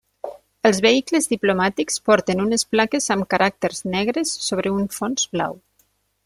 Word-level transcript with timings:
Els 0.67 0.77
vehicles 0.85 1.27
diplomàtics 1.33 2.01
porten 2.09 2.41
unes 2.45 2.63
plaques 2.71 3.11
amb 3.17 3.29
caràcters 3.35 3.83
negres 3.97 4.33
sobre 4.49 4.73
un 4.79 4.89
fons 4.99 5.29
blau. 5.37 5.55